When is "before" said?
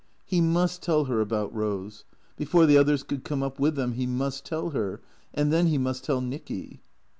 2.35-2.65